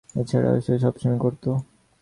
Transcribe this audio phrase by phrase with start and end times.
[0.15, 1.49] এছাড়াও, সে সবসময়ই করতো।